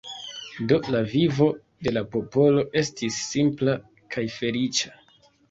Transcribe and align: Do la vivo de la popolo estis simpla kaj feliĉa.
Do 0.69 0.77
la 0.95 1.01
vivo 1.11 1.47
de 1.87 1.93
la 1.97 2.03
popolo 2.15 2.65
estis 2.83 3.21
simpla 3.27 3.77
kaj 4.17 4.27
feliĉa. 4.41 4.93